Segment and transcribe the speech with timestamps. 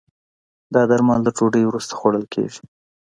[0.73, 2.61] دا درمل د ډوډی وروسته خوړل کېږي.